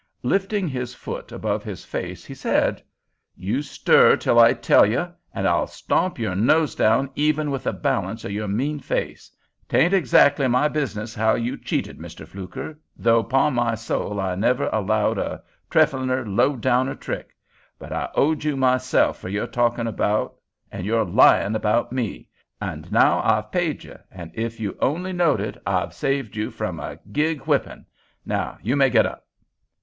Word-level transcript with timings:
Lifting 0.23 0.67
his 0.67 0.95
foot 0.95 1.31
above 1.31 1.63
his 1.63 1.85
face, 1.85 2.25
he 2.25 2.33
said: 2.33 2.81
"You 3.35 3.61
stir 3.61 4.17
till 4.17 4.39
I 4.39 4.53
tell 4.53 4.83
you, 4.83 5.07
an' 5.31 5.45
I'll 5.45 5.67
stomp 5.67 6.17
your 6.17 6.33
nose 6.33 6.73
down 6.73 7.11
even 7.13 7.51
with 7.51 7.65
the 7.65 7.71
balance 7.73 8.25
of 8.25 8.31
your 8.31 8.47
mean 8.47 8.79
face. 8.79 9.29
'Tain't 9.69 9.93
exactly 9.93 10.47
my 10.47 10.67
business 10.69 11.13
how 11.13 11.35
you 11.35 11.55
cheated 11.55 11.99
Mr. 11.99 12.27
Fluker, 12.27 12.79
though, 12.97 13.21
'pon 13.23 13.53
my 13.53 13.75
soul, 13.75 14.19
I 14.19 14.33
never 14.33 14.71
knowed 14.71 15.19
a 15.19 15.43
trifliner, 15.69 16.25
lowdowner 16.25 16.95
trick. 16.95 17.35
But 17.77 17.91
I 17.93 18.09
owed 18.15 18.43
you 18.43 18.57
myself 18.57 19.19
for 19.19 19.29
your 19.29 19.45
talkin' 19.45 19.85
'bout 19.91 20.33
and 20.71 20.83
your 20.83 21.03
lyin' 21.05 21.53
'bout 21.53 21.91
me, 21.91 22.27
and 22.59 22.91
now 22.91 23.21
I've 23.23 23.51
paid 23.51 23.83
you; 23.83 23.99
an' 24.09 24.31
ef 24.33 24.59
you 24.59 24.75
only 24.79 25.13
knowed 25.13 25.41
it, 25.41 25.61
I've 25.67 25.93
saved 25.93 26.35
you 26.35 26.49
from 26.49 26.79
a 26.79 26.97
gig 27.11 27.41
whippin'. 27.41 27.85
Now 28.25 28.57
you 28.63 28.75
may 28.75 28.89
git 28.89 29.05
up." 29.05 29.27